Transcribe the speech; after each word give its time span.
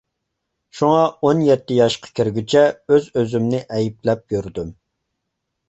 شۇڭا، 0.79 1.01
ئون 1.27 1.43
يەتتە 1.47 1.77
ياشقا 1.81 2.11
كىرگۈچە 2.21 2.65
ئۆز-ئۆزۈمنى 2.95 3.63
ئەيىبلەپ 3.77 4.37
يۈردۈم. 4.39 4.77